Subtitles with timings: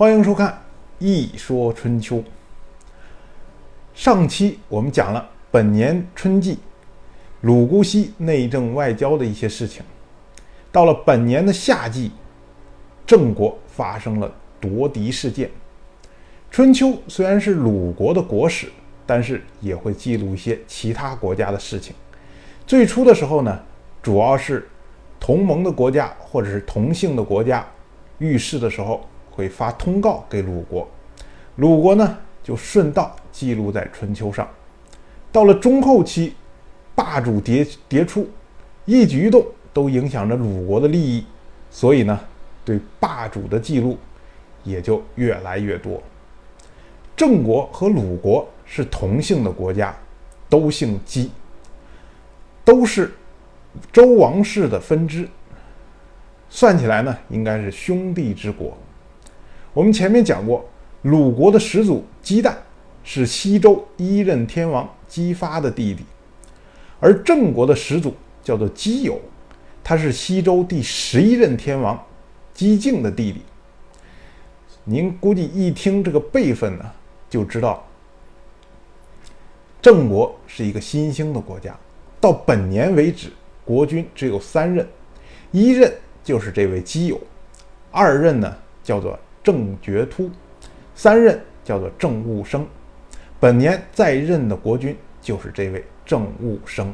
[0.00, 0.48] 欢迎收看
[0.98, 2.16] 《一说春秋》。
[3.92, 6.56] 上期我们讲了本年春季
[7.42, 9.82] 鲁姑息内政外交的一些事情，
[10.72, 12.12] 到了本年的夏季，
[13.06, 15.50] 郑国发生了夺嫡事件。
[16.50, 18.72] 春秋虽然是鲁国的国史，
[19.04, 21.94] 但是也会记录一些其他国家的事情。
[22.66, 23.60] 最初的时候呢，
[24.02, 24.66] 主要是
[25.20, 27.62] 同盟的国家或者是同姓的国家
[28.16, 29.06] 遇事的时候。
[29.30, 30.88] 会发通告给鲁国，
[31.56, 34.48] 鲁国呢就顺道记录在春秋上。
[35.32, 36.34] 到了中后期，
[36.94, 38.28] 霸主迭迭出，
[38.84, 41.24] 一举一动都影响着鲁国的利益，
[41.70, 42.18] 所以呢，
[42.64, 43.96] 对霸主的记录
[44.64, 46.02] 也就越来越多。
[47.16, 49.94] 郑国和鲁国是同姓的国家，
[50.48, 51.30] 都姓姬，
[52.64, 53.12] 都是
[53.92, 55.28] 周王室的分支，
[56.48, 58.76] 算起来呢，应该是兄弟之国。
[59.72, 60.64] 我们前面讲过，
[61.02, 62.54] 鲁国的始祖姬旦
[63.04, 66.04] 是西周一任天王姬发的弟弟，
[66.98, 68.12] 而郑国的始祖
[68.42, 69.20] 叫做姬友，
[69.84, 72.04] 他是西周第十一任天王
[72.52, 73.42] 姬敬的弟弟。
[74.82, 76.90] 您估计一听这个辈分呢，
[77.28, 77.86] 就知道
[79.80, 81.78] 郑国是一个新兴的国家。
[82.20, 83.30] 到本年为止，
[83.64, 84.84] 国君只有三任，
[85.52, 85.92] 一任
[86.24, 87.20] 就是这位姬友，
[87.92, 89.16] 二任呢叫做。
[89.42, 90.30] 郑觉突，
[90.94, 92.66] 三任叫做郑务生，
[93.38, 96.92] 本年在任的国君就是这位郑务生。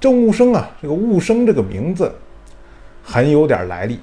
[0.00, 2.14] 郑务生啊，这个务生这个名字
[3.02, 3.98] 很有点来历。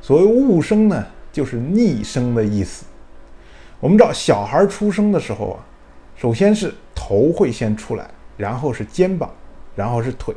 [0.00, 2.84] 所谓务生呢，就是逆生的意思。
[3.80, 5.64] 我们知道，小孩出生的时候啊，
[6.16, 9.30] 首先是头会先出来，然后是肩膀，
[9.74, 10.34] 然后是腿。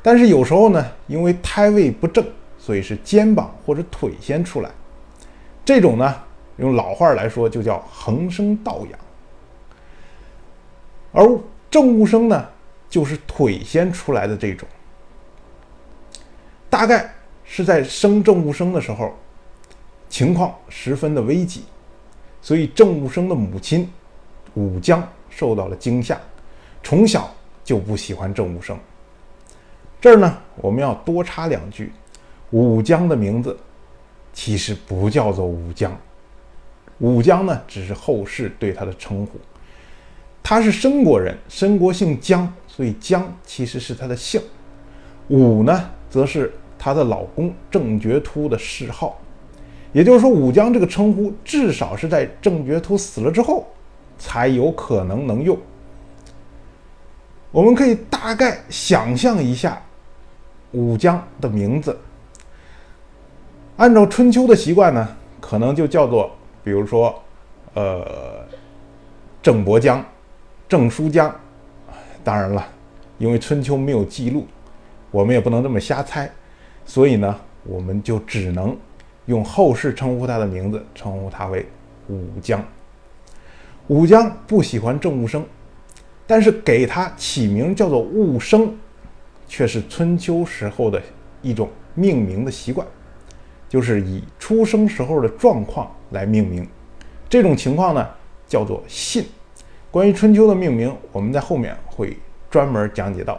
[0.00, 2.24] 但是有时候呢，因为胎位不正，
[2.58, 4.70] 所以是肩膀或者腿先出来。
[5.68, 6.14] 这种呢，
[6.56, 8.98] 用老话来说就叫横生倒养，
[11.12, 11.38] 而
[11.70, 12.48] 正物生呢，
[12.88, 14.66] 就是腿先出来的这种。
[16.70, 17.12] 大概
[17.44, 19.12] 是在生正物生的时候，
[20.08, 21.64] 情况十分的危急，
[22.40, 23.92] 所以正物生的母亲
[24.54, 26.18] 武姜受到了惊吓，
[26.82, 27.30] 从小
[27.62, 28.74] 就不喜欢正物生。
[30.00, 31.92] 这儿呢，我们要多插两句，
[32.52, 33.54] 武姜的名字。
[34.32, 35.96] 其实不叫做武姜，
[36.98, 39.32] 武姜呢只是后世对他的称呼。
[40.42, 44.40] 他是申国人，申国姓姜，所以姜其实是他的姓。
[45.28, 49.20] 武呢，则是他的老公郑觉突的谥号。
[49.92, 53.66] 也就是说，武姜这个称呼至少是在郑觉突死了之后
[54.18, 55.58] 才有可能能用。
[57.50, 59.82] 我们可以大概想象一下
[60.72, 61.98] 武姜的名字。
[63.78, 65.08] 按照春秋的习惯呢，
[65.40, 66.32] 可能就叫做，
[66.64, 67.14] 比如说，
[67.74, 68.44] 呃，
[69.40, 70.04] 郑伯姜、
[70.68, 71.32] 郑叔姜。
[72.24, 72.66] 当然了，
[73.18, 74.48] 因为春秋没有记录，
[75.12, 76.28] 我们也不能这么瞎猜，
[76.84, 78.76] 所以呢，我们就只能
[79.26, 81.64] 用后世称呼他的名字，称呼他为
[82.08, 82.60] 武姜。
[83.86, 85.46] 武姜不喜欢郑武生，
[86.26, 88.76] 但是给他起名叫做武生，
[89.46, 91.00] 却是春秋时候的
[91.42, 92.84] 一种命名的习惯。
[93.68, 96.66] 就是以出生时候的状况来命名，
[97.28, 98.08] 这种情况呢
[98.46, 99.24] 叫做信。
[99.90, 102.16] 关于春秋的命名，我们在后面会
[102.50, 103.38] 专门讲解到。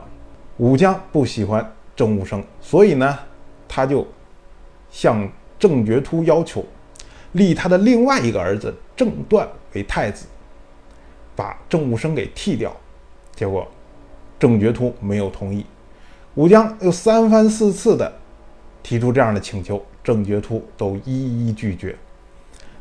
[0.57, 3.18] 武姜不喜欢郑武生，所以呢，
[3.68, 4.06] 他就
[4.91, 6.66] 向郑觉突要求
[7.31, 10.25] 立他的另外一个儿子郑段为太子，
[11.35, 12.75] 把郑武生给替掉。
[13.35, 13.68] 结果
[14.38, 15.66] 郑觉突没有同意，
[16.35, 18.12] 武姜又三番四次的
[18.84, 19.84] 提出这样的请求。
[20.09, 21.95] 郑觉突都一一拒绝，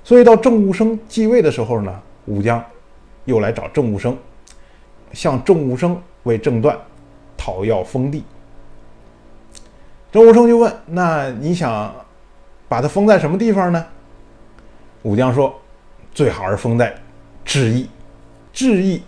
[0.02, 2.64] 所以到郑武生继位的时候呢，武姜
[3.26, 4.16] 又来找郑武生，
[5.12, 6.74] 向郑武生为郑段
[7.36, 8.24] 讨要封地。
[10.10, 11.94] 郑武生就问：“那你想
[12.66, 13.84] 把他封在什么地方呢？”
[15.04, 15.54] 武姜说
[16.14, 16.98] ：“最好是封在
[17.44, 17.90] 郅邑，
[18.54, 19.02] 郅邑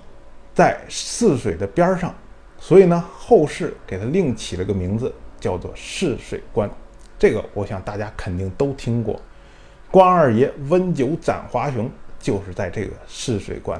[0.54, 2.14] 在泗水的边上，
[2.58, 6.68] 所以呢，后世给他另起了个名字，叫做泗水关。”
[7.20, 9.20] 这个我想大家肯定都听过，
[9.90, 13.78] 关二爷温酒斩华雄就是在这个汜水关。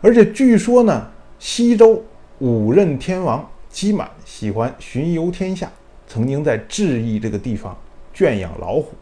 [0.00, 2.04] 而且据说呢，西周
[2.40, 5.70] 五任天王姬满喜欢巡游天下，
[6.08, 7.76] 曾经在郅邑这个地方
[8.12, 8.94] 圈养老虎，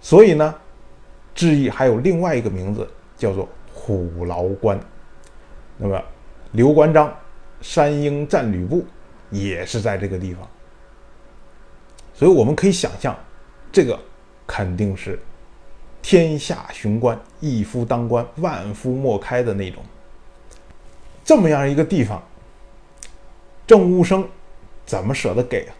[0.00, 0.52] 所以呢，
[1.36, 2.84] 郅邑还有另外一个名字
[3.16, 4.76] 叫做虎牢关。
[5.76, 6.02] 那么
[6.50, 7.16] 刘关张
[7.60, 8.84] 山鹰战吕布
[9.30, 10.48] 也是在这个地方。
[12.20, 13.18] 所以我们可以想象，
[13.72, 13.98] 这个
[14.46, 15.18] 肯定是
[16.02, 19.82] 天下雄关，一夫当关，万夫莫开的那种。
[21.24, 22.22] 这么样一个地方，
[23.66, 24.28] 郑务生
[24.84, 25.72] 怎么舍得给啊？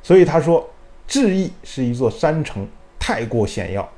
[0.00, 0.64] 所以他说，
[1.08, 2.64] 智邑是一座山城，
[2.96, 3.92] 太过险要。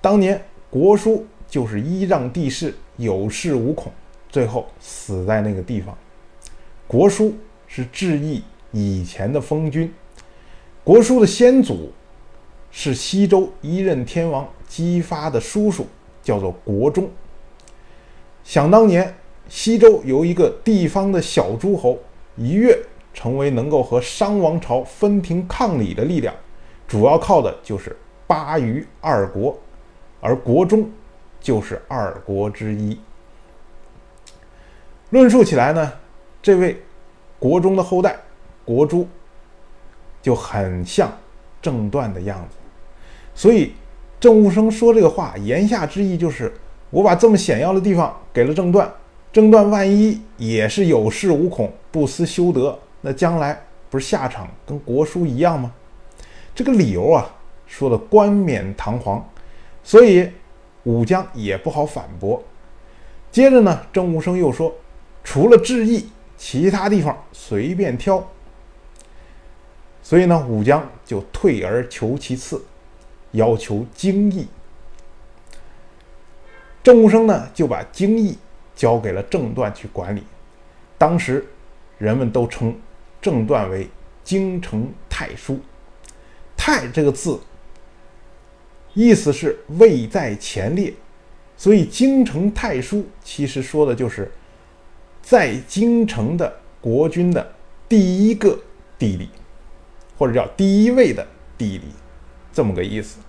[0.00, 3.92] 当年国书就是依仗地势，有恃无恐，
[4.30, 5.94] 最后死在那个地方。
[6.86, 7.36] 国书
[7.66, 8.42] 是智邑
[8.72, 9.92] 以前的封君，
[10.88, 11.92] 国书的先祖
[12.70, 14.48] 是西周一任天王。
[14.66, 15.86] 姬发的叔叔
[16.22, 17.10] 叫做国忠。
[18.42, 19.14] 想当年，
[19.50, 21.98] 西周由一个地方的小诸侯
[22.36, 22.74] 一跃
[23.12, 26.34] 成为能够和商王朝分庭抗礼的力量，
[26.86, 27.94] 主要靠的就是
[28.26, 29.58] 巴渝二国，
[30.22, 30.90] 而国忠
[31.38, 32.98] 就是二国之一。
[35.10, 35.92] 论述起来呢，
[36.40, 36.80] 这位
[37.38, 38.18] 国忠的后代
[38.64, 39.06] 国朱
[40.28, 41.10] 就很像
[41.62, 42.56] 郑段的样子，
[43.34, 43.72] 所以。
[44.20, 46.52] 郑务生说这个话，言下之意就是：
[46.90, 48.92] 我把这么险要的地方给了郑段，
[49.32, 53.56] 郑段万一也是有恃无恐、不思修德，那将来
[53.88, 55.72] 不是下场跟国书一样吗？
[56.52, 57.30] 这个理由啊，
[57.68, 59.24] 说的冠冕堂皇，
[59.84, 60.28] 所以
[60.82, 62.42] 武将也不好反驳。
[63.30, 64.74] 接着呢，郑务生又说，
[65.22, 68.20] 除了智邑，其他地方随便挑。
[70.08, 72.64] 所以呢，武将就退而求其次。
[73.32, 74.48] 要求京邑，
[76.82, 78.38] 郑务生呢就把京邑
[78.74, 80.22] 交给了郑段去管理。
[80.96, 81.46] 当时
[81.98, 82.74] 人们都称
[83.20, 83.86] 郑段为
[84.24, 85.60] 京城太叔。
[86.56, 87.38] 太这个字
[88.94, 90.94] 意思是位在前列，
[91.54, 94.32] 所以京城太叔其实说的就是
[95.20, 96.50] 在京城的
[96.80, 97.52] 国君的
[97.86, 98.58] 第一个
[98.98, 99.28] 地理，
[100.18, 101.26] 或者叫第一位的
[101.56, 101.84] 地理。
[102.52, 103.20] 这么个意思，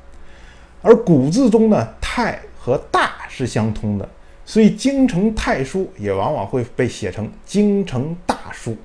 [0.81, 4.09] 而古字中呢，太和大是相通的，
[4.43, 8.75] 所以京城太叔也往往会被写成京城大叔。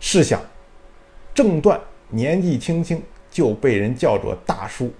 [0.00, 0.40] 试想，
[1.34, 1.78] 郑段
[2.08, 4.90] 年纪轻轻就被人叫做大叔，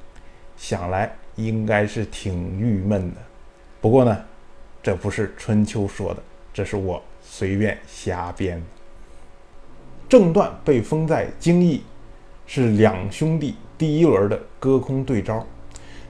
[0.57, 3.17] 想来应该是挺郁闷的。
[3.81, 4.25] 不过呢，
[4.83, 6.23] 这不是春秋说的，
[6.53, 8.67] 这是我随便瞎编的。
[10.09, 11.83] 郑段被封在京邑，
[12.55, 13.55] 是两兄弟。
[13.79, 15.43] 第一轮的隔空对招，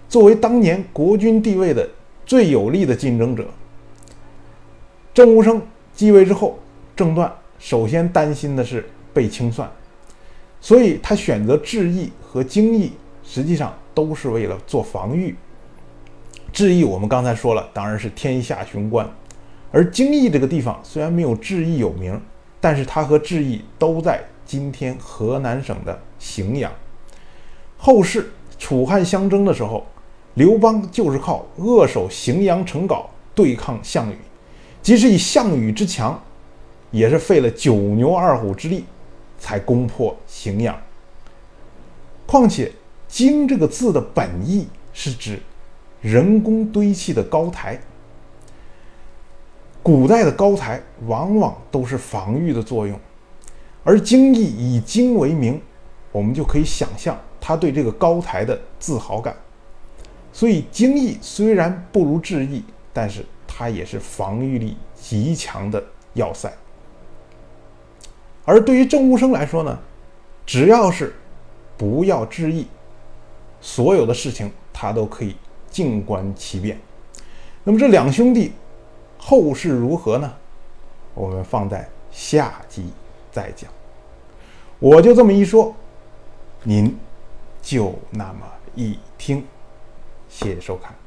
[0.09, 1.89] 作为当年国君地位的
[2.27, 3.47] 最有力的竞争者，
[5.15, 5.63] 郑无生
[5.95, 6.59] 继位之后，
[6.97, 8.85] 郑段首先担心的是
[9.15, 9.71] 被清算，
[10.61, 12.91] 所以他选择智邑和京邑，
[13.23, 15.37] 实际上都是为了做防御。
[16.53, 19.09] 智邑我们刚才说了，当然是天下雄关，
[19.71, 22.21] 而京邑这个地方虽然没有智邑有名，
[22.61, 26.71] 但是它和智邑都在今天河南省的荥阳。
[27.77, 29.85] 后世楚汉相争的时候，
[30.35, 33.05] 刘邦就是靠扼守荥阳城皋
[33.35, 34.17] 对抗项羽，
[34.81, 36.23] 即使以项羽之强，
[36.93, 38.85] 也是费了九牛二虎之力
[39.39, 40.81] 才攻破荥阳。
[42.25, 42.71] 况且
[43.09, 45.41] “京”这个字的本意是指
[46.01, 47.79] 人工堆砌的高台，
[49.83, 52.99] 古代的高台往往都是防御的作用，
[53.83, 55.61] 而京邑以京为名，
[56.13, 57.19] 我们就可以想象。
[57.41, 59.35] 他对这个高台的自豪感，
[60.33, 62.63] 所以京邑虽然不如智邑，
[62.93, 65.83] 但是它也是防御力极强的
[66.15, 66.53] 要塞。
[68.45, 69.77] 而对于郑务生来说呢，
[70.47, 71.13] 只要是
[71.77, 72.69] 不要智邑，
[73.61, 75.35] 所有的事情他都可以
[75.69, 76.79] 静观其变。
[77.65, 78.53] 那么这两兄弟
[79.19, 80.33] 后事如何呢？
[81.15, 82.91] 我们放在下集
[83.33, 83.71] 再讲。
[84.79, 85.75] 我就这么一说，
[86.65, 86.99] 您。
[87.63, 88.41] 就那么
[88.75, 89.47] 一听，
[90.29, 91.02] 谢谢收看。